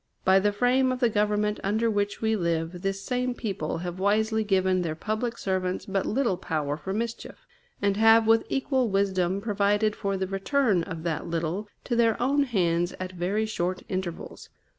By 0.25 0.39
the 0.39 0.51
frame 0.51 0.91
of 0.91 0.99
the 0.99 1.11
Government 1.11 1.59
under 1.63 1.87
which 1.87 2.23
we 2.23 2.35
live, 2.35 2.81
this 2.81 3.03
same 3.03 3.35
people 3.35 3.77
have 3.85 3.99
wisely 3.99 4.43
given 4.43 4.81
their 4.81 4.95
public 4.95 5.37
servants 5.37 5.85
but 5.85 6.07
little 6.07 6.37
power 6.37 6.75
for 6.75 6.91
mischief, 6.91 7.45
and 7.83 7.97
have 7.97 8.25
with 8.25 8.43
equal 8.49 8.89
wisdom 8.89 9.41
provided 9.41 9.95
for 9.95 10.17
the 10.17 10.25
return 10.25 10.81
of 10.81 11.03
that 11.03 11.27
little 11.27 11.67
to 11.83 11.95
their 11.95 12.19
own 12.19 12.45
hands 12.45 12.95
at 12.99 13.11
very 13.11 13.45
short 13.45 13.83
intervals. 13.89 14.49